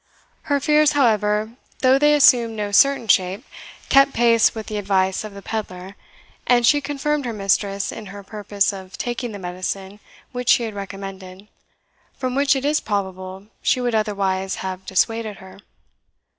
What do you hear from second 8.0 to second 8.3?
her